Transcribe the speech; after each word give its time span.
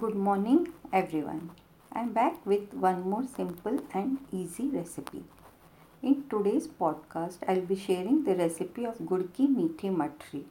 Good 0.00 0.16
morning 0.16 0.72
everyone. 0.92 1.52
I 1.90 2.00
am 2.00 2.12
back 2.12 2.44
with 2.44 2.74
one 2.74 3.08
more 3.08 3.24
simple 3.34 3.78
and 3.94 4.18
easy 4.30 4.64
recipe. 4.68 5.22
In 6.02 6.24
today's 6.28 6.66
podcast, 6.66 7.38
I'll 7.48 7.62
be 7.70 7.76
sharing 7.76 8.24
the 8.24 8.34
recipe 8.34 8.84
of 8.84 8.98
Gudki 8.98 9.46
Meethi 9.54 9.92
Mathri, 10.00 10.42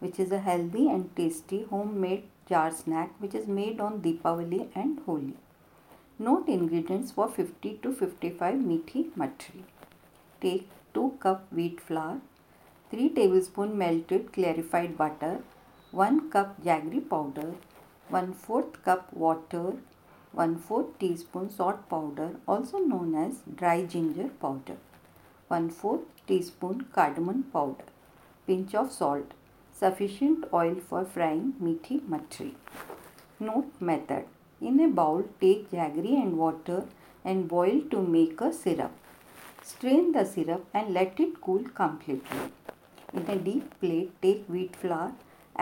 which 0.00 0.18
is 0.18 0.32
a 0.32 0.40
healthy 0.40 0.88
and 0.88 1.14
tasty 1.14 1.62
homemade 1.70 2.24
jar 2.48 2.72
snack 2.72 3.14
which 3.20 3.34
is 3.34 3.46
made 3.46 3.80
on 3.80 4.00
Deepavali 4.00 4.66
and 4.74 4.98
Holi. 5.06 5.36
Note 6.18 6.48
ingredients 6.48 7.12
for 7.12 7.28
50 7.28 7.78
to 7.82 7.92
55 7.92 8.54
Meethi 8.54 9.10
Mathri. 9.12 9.64
Take 10.40 10.68
2 10.94 11.18
cup 11.20 11.46
wheat 11.52 11.80
flour, 11.80 12.20
3 12.90 13.10
tablespoon 13.10 13.78
melted 13.78 14.32
clarified 14.32 14.96
butter, 14.98 15.34
1 15.92 16.30
cup 16.30 16.62
jaggery 16.64 17.08
powder, 17.08 17.50
1 18.18 18.34
4th 18.44 18.82
cup 18.84 19.12
water, 19.12 19.66
1 20.32 20.54
4 20.68 20.78
teaspoon 21.00 21.44
sonth 21.56 21.82
powder 21.90 22.30
also 22.52 22.78
known 22.78 23.14
as 23.24 23.36
dry 23.60 23.76
ginger 23.92 24.26
powder, 24.40 24.78
1 25.46 25.70
4 25.70 26.00
teaspoon 26.26 26.80
cardamom 26.96 27.44
powder, 27.52 27.86
pinch 28.48 28.74
of 28.74 28.90
salt, 28.90 29.28
sufficient 29.82 30.48
oil 30.60 30.74
for 30.88 31.04
frying 31.14 31.46
meethi 31.62 32.00
mathri. 32.14 32.50
Note 33.38 33.70
method. 33.90 34.24
In 34.60 34.80
a 34.86 34.88
bowl 34.98 35.22
take 35.40 35.70
jaggery 35.70 36.16
and 36.22 36.36
water 36.44 36.82
and 37.24 37.48
boil 37.56 37.80
to 37.92 38.02
make 38.16 38.40
a 38.40 38.52
syrup. 38.52 38.92
Strain 39.62 40.12
the 40.16 40.24
syrup 40.34 40.64
and 40.74 40.94
let 40.98 41.20
it 41.26 41.40
cool 41.40 41.64
completely. 41.82 42.44
In 43.12 43.24
a 43.36 43.42
deep 43.50 43.66
plate 43.80 44.10
take 44.20 44.44
wheat 44.48 44.74
flour 44.74 45.12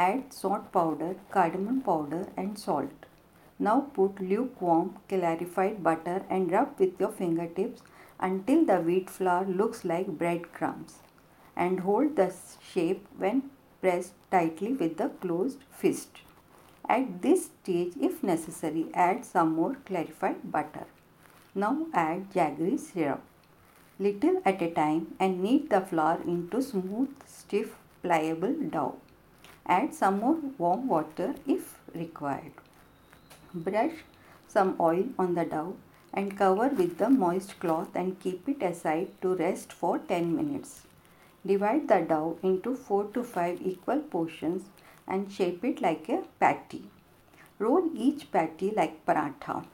Add 0.01 0.30
sonth 0.30 0.70
powder, 0.70 1.16
cardamom 1.33 1.80
powder 1.80 2.27
and 2.37 2.56
salt. 2.56 3.06
Now 3.59 3.80
put 3.95 4.20
lukewarm 4.20 4.97
clarified 5.09 5.83
butter 5.83 6.25
and 6.31 6.53
rub 6.53 6.78
with 6.78 7.00
your 7.00 7.11
fingertips 7.11 7.83
until 8.20 8.64
the 8.64 8.77
wheat 8.77 9.11
flour 9.11 9.45
looks 9.45 9.84
like 9.84 10.19
breadcrumbs 10.20 10.98
and 11.56 11.81
hold 11.81 12.14
the 12.14 12.33
shape 12.73 13.08
when 13.17 13.42
pressed 13.81 14.12
tightly 14.31 14.73
with 14.73 14.98
the 14.98 15.08
closed 15.08 15.64
fist. 15.70 16.20
At 16.89 17.23
this 17.23 17.47
stage 17.47 17.95
if 18.01 18.23
necessary 18.23 18.86
add 18.95 19.25
some 19.25 19.56
more 19.56 19.75
clarified 19.84 20.53
butter. 20.53 20.86
Now 21.56 21.89
add 21.92 22.30
jaggery 22.33 22.78
syrup 22.78 23.23
little 23.98 24.41
at 24.45 24.62
a 24.62 24.70
time 24.70 25.14
and 25.19 25.42
knead 25.42 25.70
the 25.70 25.80
flour 25.80 26.20
into 26.25 26.62
smooth 26.62 27.11
stiff 27.27 27.75
pliable 28.03 28.55
dough. 28.70 28.97
Add 29.69 29.92
some 29.92 30.20
more 30.20 30.38
warm 30.56 30.88
water 30.88 31.34
if 31.47 31.78
required. 31.94 32.52
Brush 33.52 34.05
some 34.47 34.77
oil 34.80 35.05
on 35.19 35.34
the 35.34 35.44
dough 35.44 35.77
and 36.12 36.38
cover 36.38 36.69
with 36.69 36.97
the 36.97 37.11
moist 37.11 37.61
cloth 37.61 37.94
and 37.94 38.19
keep 38.19 38.48
it 38.48 38.62
aside 38.62 39.11
to 39.20 39.34
rest 39.34 39.72
for 39.72 39.98
10 39.98 40.34
minutes. 40.34 40.86
Divide 41.46 41.86
the 41.89 42.00
dough 42.00 42.39
into 42.42 42.74
4 42.74 43.05
to 43.14 43.22
5 43.22 43.61
equal 43.62 44.00
portions 44.00 44.64
and 45.06 45.30
shape 45.30 45.62
it 45.64 45.83
like 45.83 46.08
a 46.08 46.22
patty. 46.41 46.84
Roll 47.58 47.91
each 47.94 48.33
patty 48.33 48.70
like 48.70 49.05
paratha. 49.05 49.66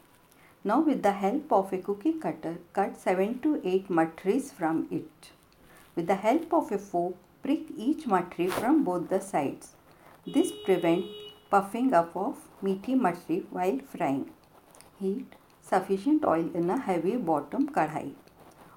Now 0.64 0.80
with 0.80 1.02
the 1.04 1.12
help 1.12 1.52
of 1.52 1.72
a 1.72 1.78
cookie 1.78 2.14
cutter, 2.14 2.56
cut 2.72 2.98
7 2.98 3.38
to 3.40 3.60
8 3.62 3.88
mathris 3.88 4.52
from 4.52 4.88
it. 4.90 5.30
With 5.94 6.08
the 6.08 6.16
help 6.16 6.52
of 6.52 6.72
a 6.72 6.78
fork, 6.78 7.14
prick 7.44 7.66
each 7.76 8.06
mathri 8.06 8.50
from 8.50 8.82
both 8.82 9.08
the 9.08 9.20
sides. 9.20 9.72
This 10.27 10.53
prevents 10.64 11.08
puffing 11.50 11.92
up 11.92 12.17
of 12.17 12.36
meethi 12.62 12.94
mathri 12.98 13.44
while 13.50 13.78
frying. 13.94 14.30
Heat 14.98 15.34
sufficient 15.61 16.25
oil 16.25 16.48
in 16.55 16.70
a 16.70 16.78
heavy 16.78 17.17
bottom 17.17 17.69
kadhai. 17.69 18.14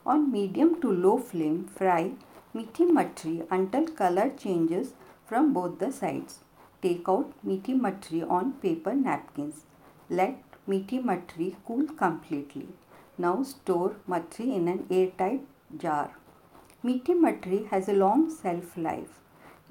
On 0.06 0.30
medium 0.30 0.82
to 0.82 0.92
low 0.92 1.18
flame, 1.18 1.64
fry 1.78 2.12
meethi 2.54 2.88
mathri 2.98 3.48
until 3.50 3.88
color 3.88 4.30
changes 4.44 4.94
from 5.26 5.54
both 5.54 5.80
the 5.80 5.90
sides. 5.90 6.40
Take 6.82 7.08
out 7.08 7.32
meethi 7.46 7.80
mathri 7.86 8.30
on 8.30 8.52
paper 8.66 8.94
napkins. 8.94 9.64
Let 10.10 10.44
meethi 10.68 11.02
mathri 11.02 11.56
cool 11.66 11.86
completely. 12.04 12.68
Now 13.18 13.44
store 13.44 13.96
mathri 14.06 14.54
in 14.54 14.68
an 14.68 14.86
airtight 14.92 15.48
jar. 15.78 16.12
Meethi 16.84 17.18
mathri 17.26 17.66
has 17.70 17.88
a 17.88 17.94
long 17.94 18.30
shelf 18.42 18.76
life. 18.76 19.22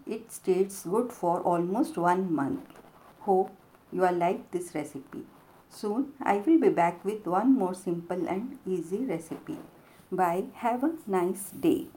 It 0.07 0.31
stays 0.31 0.87
good 0.89 1.13
for 1.13 1.41
almost 1.41 1.99
one 1.99 2.33
month. 2.33 2.79
Hope 3.21 3.51
you 3.93 4.03
will 4.03 4.13
like 4.15 4.51
this 4.53 4.75
recipe. 4.75 5.25
Soon 5.69 6.13
I 6.23 6.39
will 6.39 6.61
be 6.61 6.69
back 6.69 7.05
with 7.05 7.27
one 7.27 7.59
more 7.59 7.75
simple 7.75 8.29
and 8.29 8.59
easy 8.65 9.05
recipe. 9.05 9.59
Bye. 10.13 10.45
Have 10.55 10.85
a 10.85 10.95
nice 11.07 11.51
day. 11.51 11.89